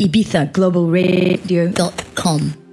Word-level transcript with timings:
ibizaglobalradio.com. 0.00 2.69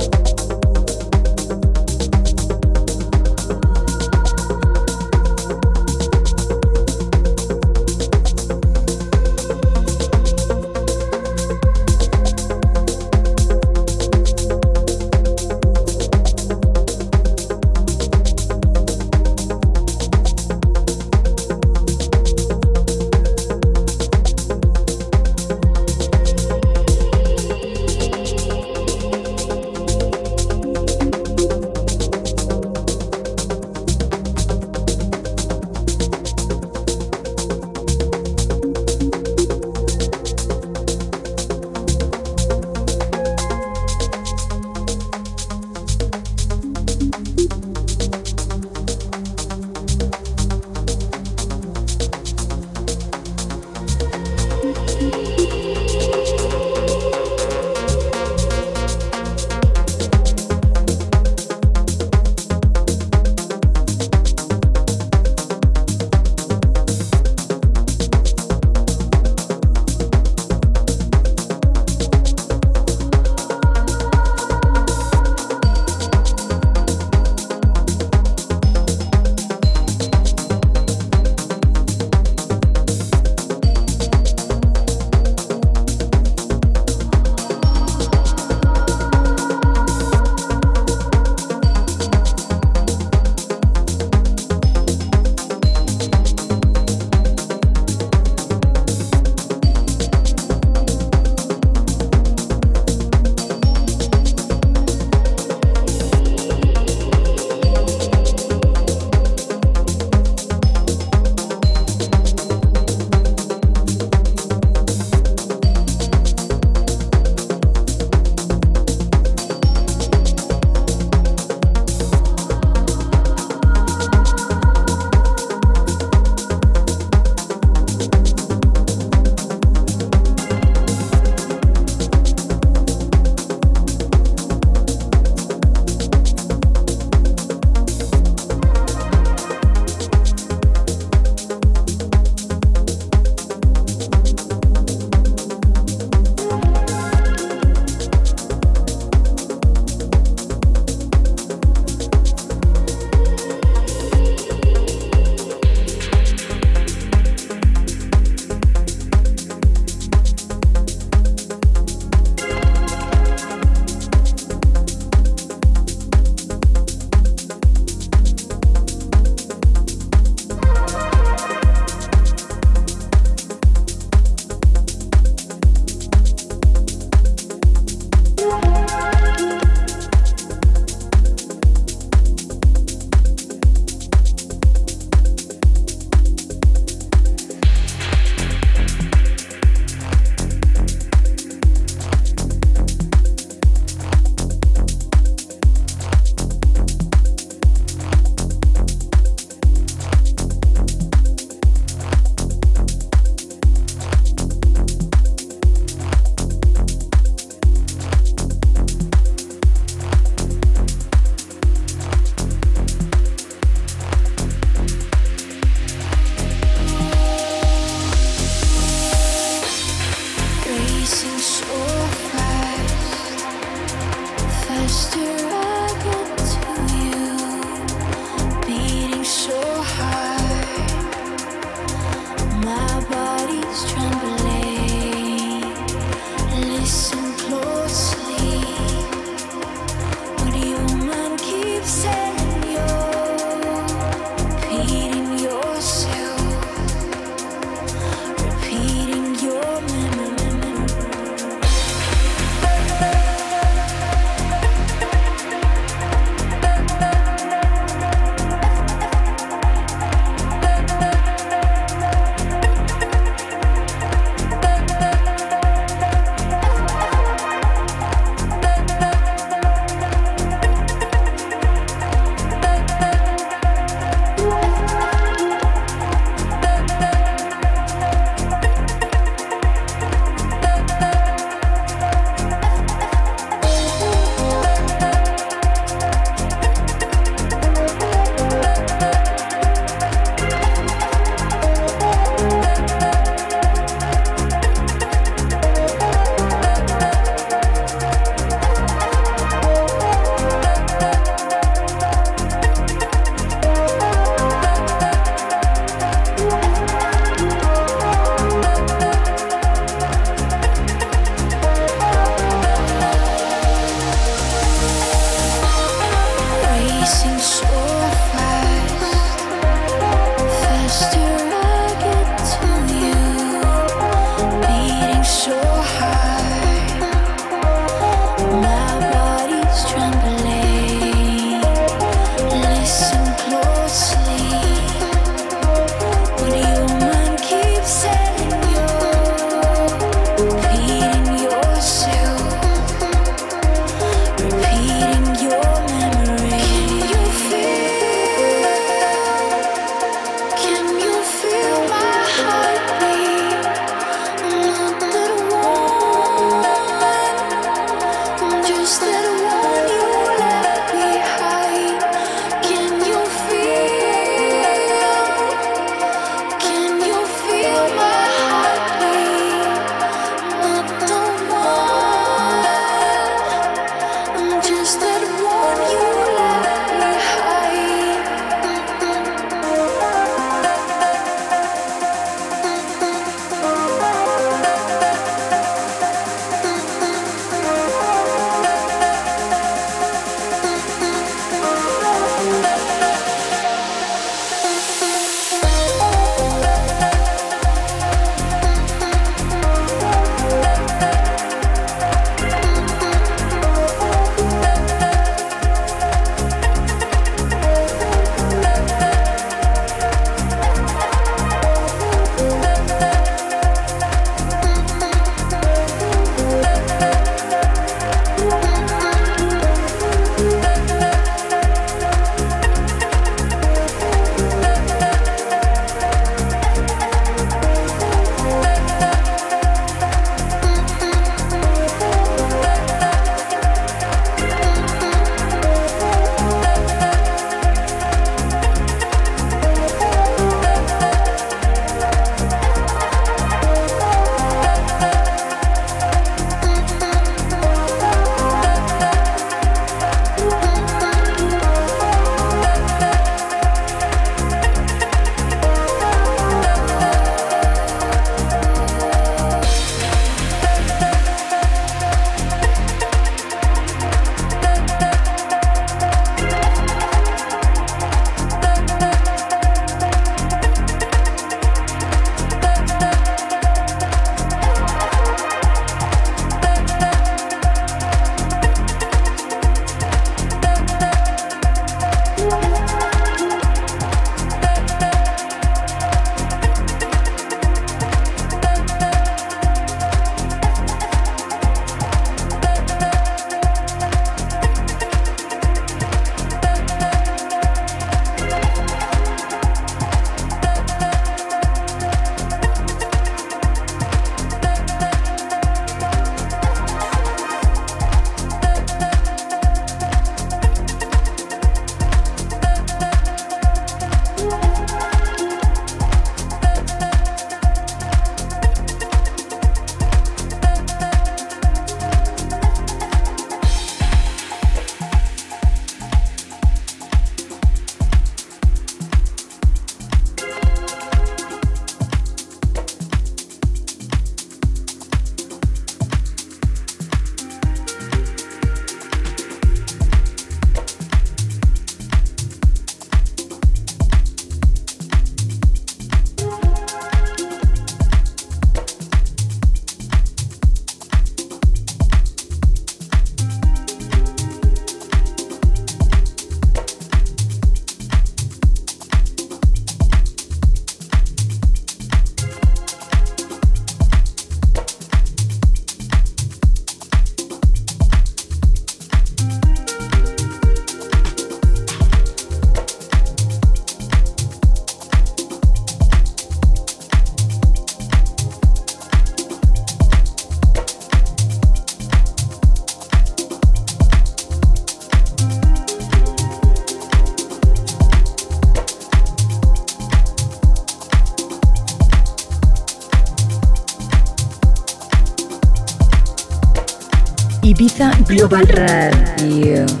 Global 598.31 598.63
Radio. 598.63 600.00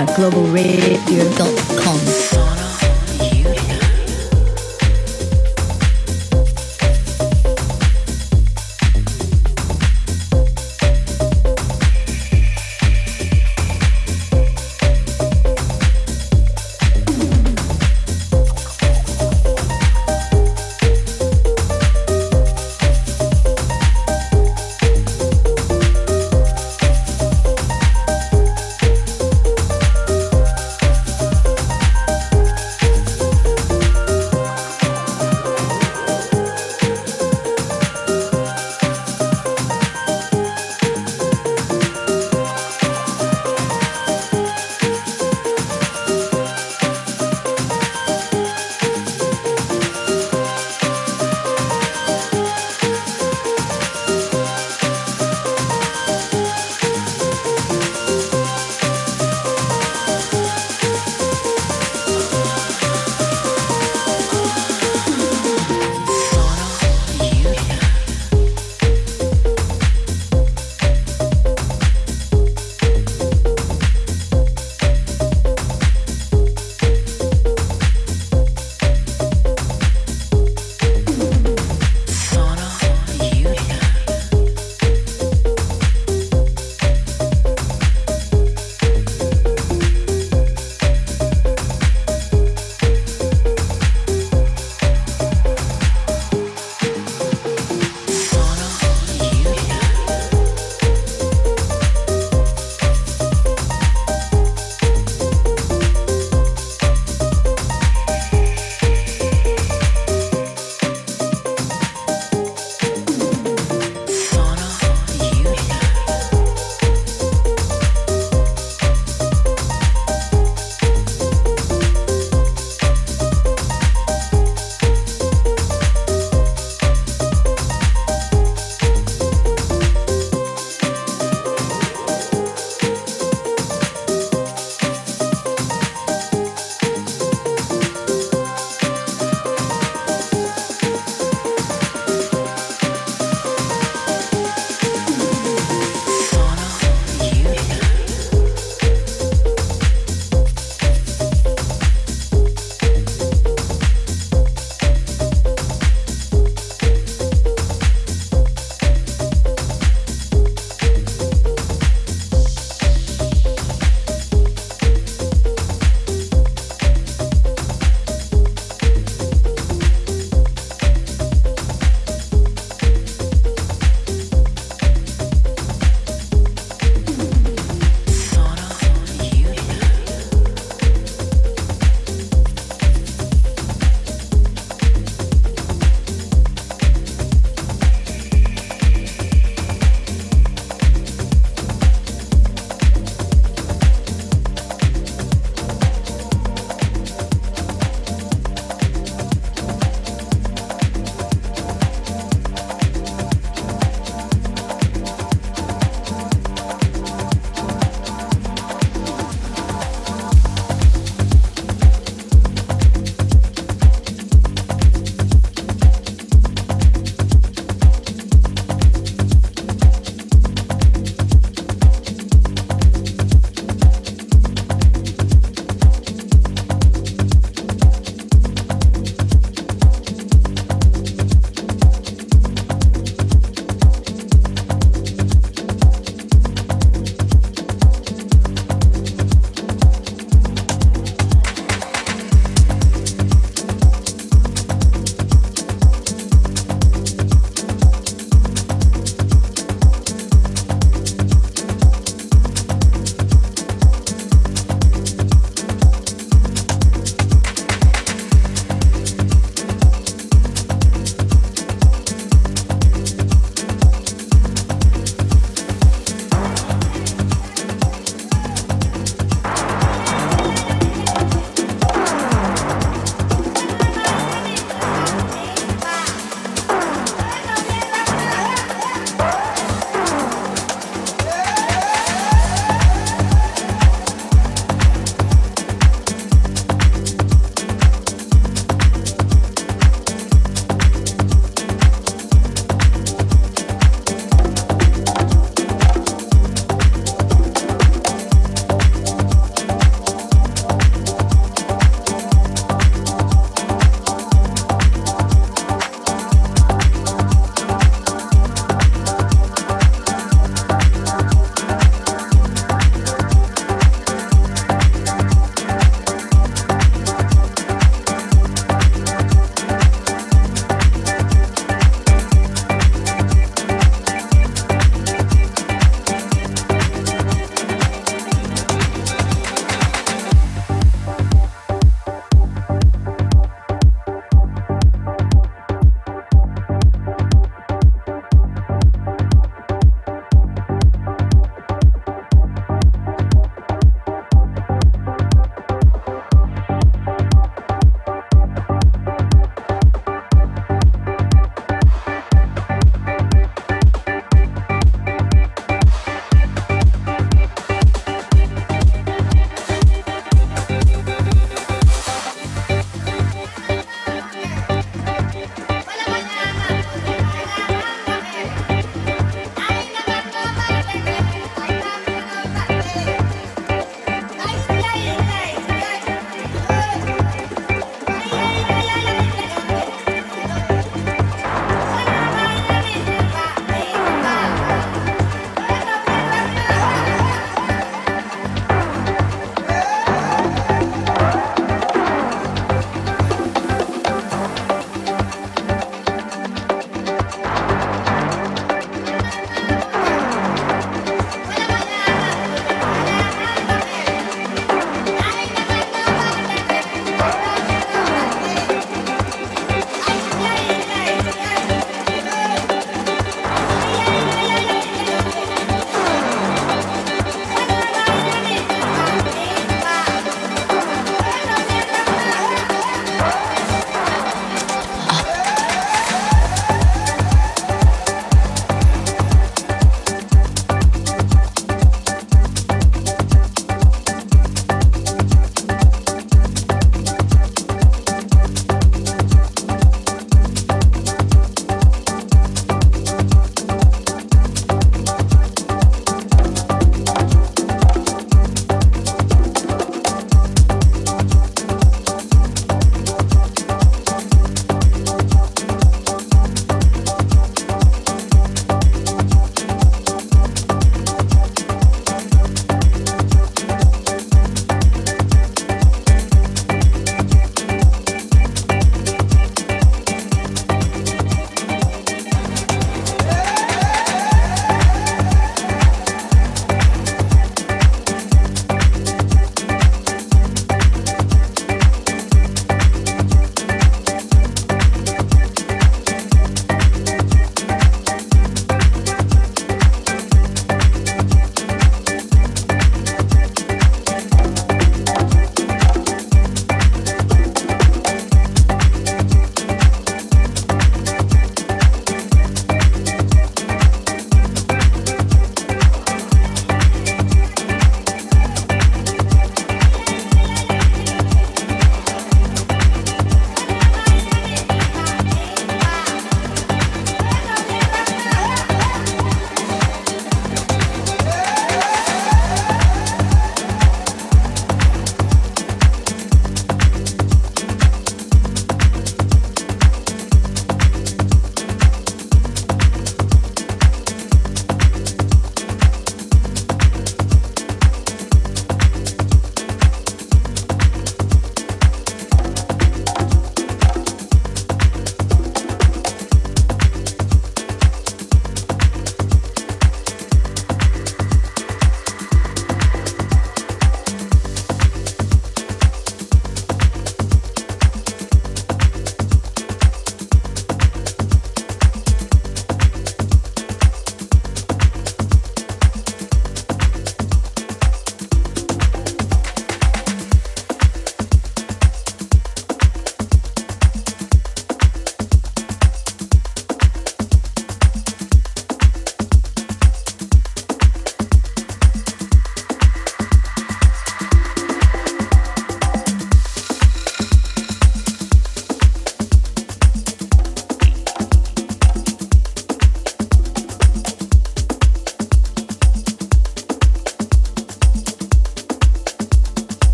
ibizaglobalradio.com. 0.00 1.69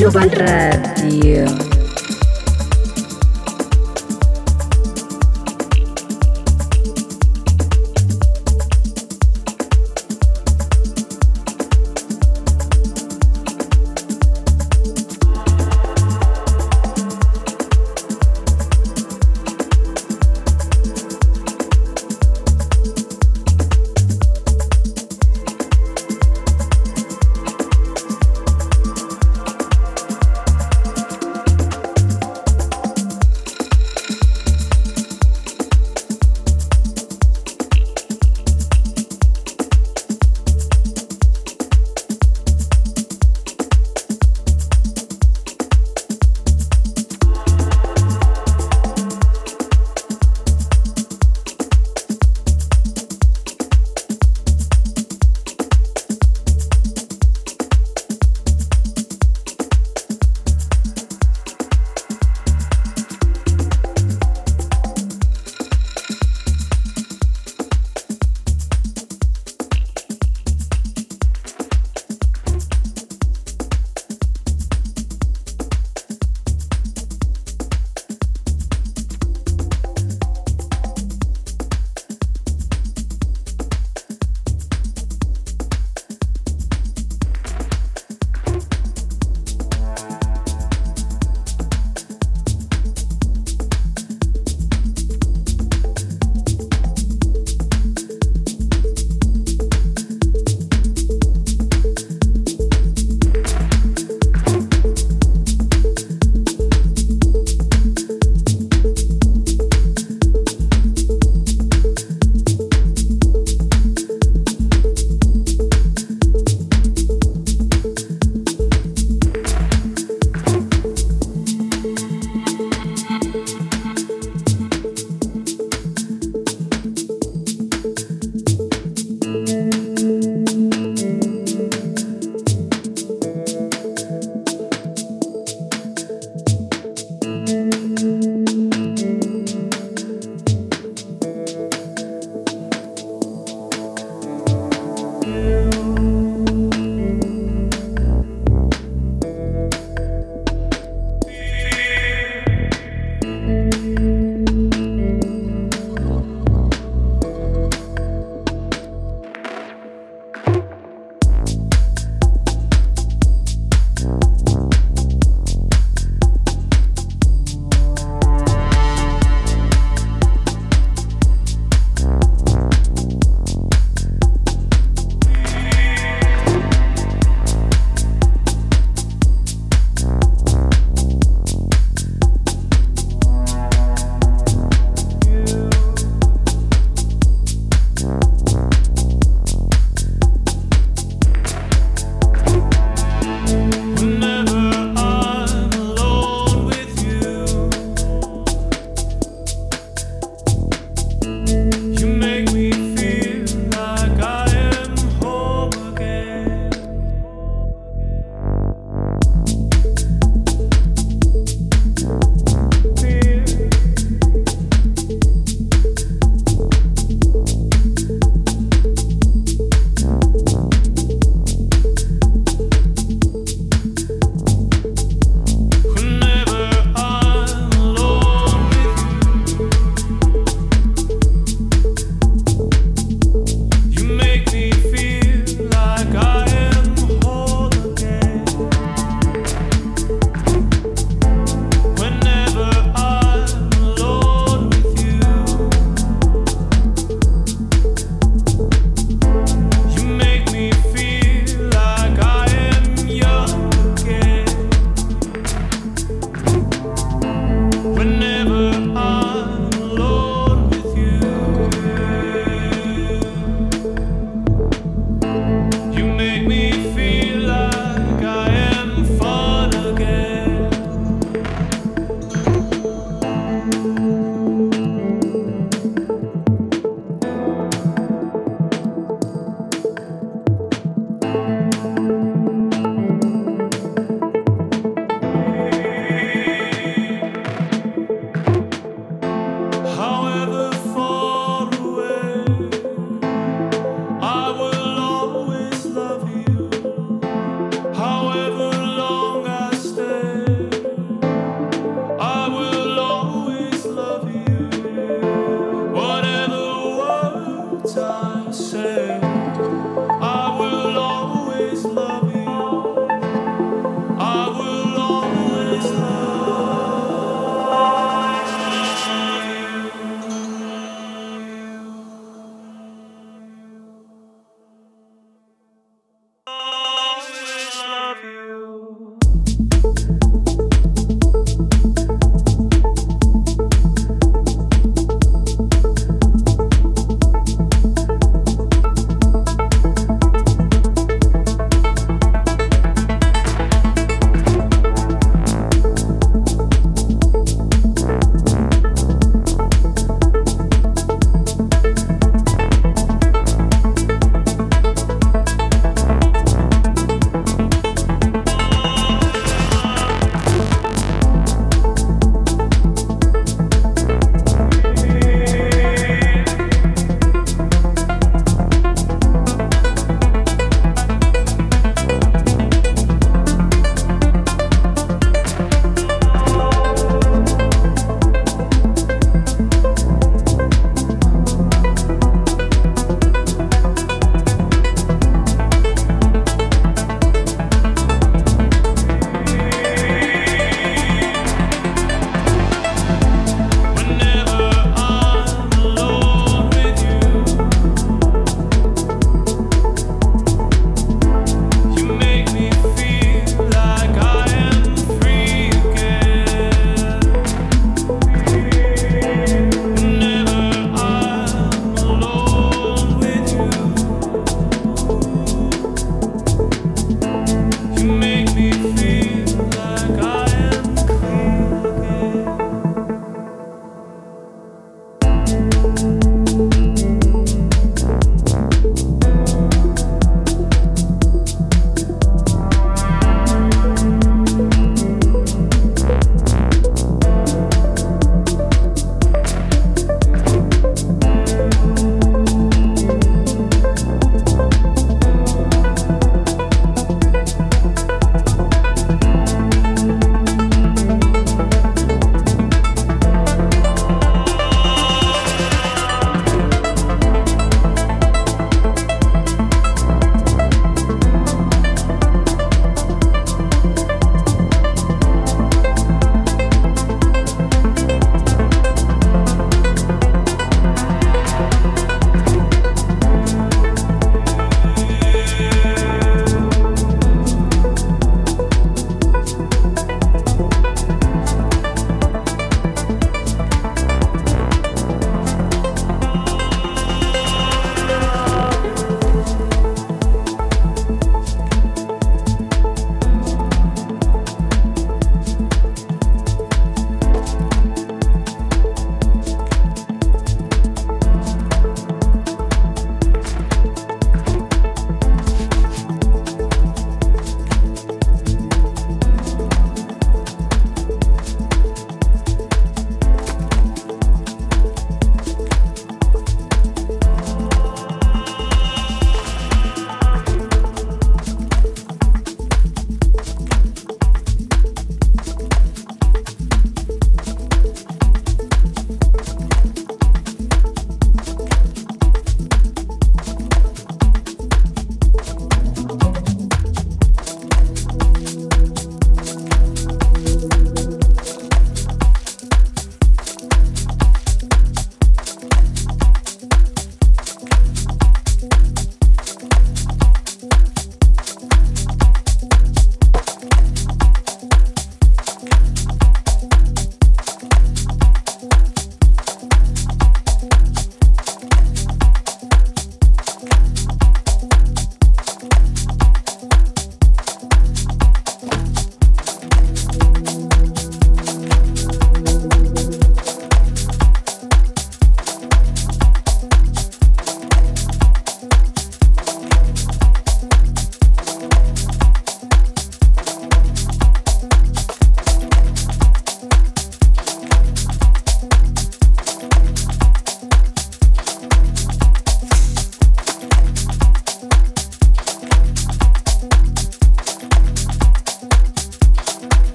Global 0.00 0.30
Radio. 0.30 0.89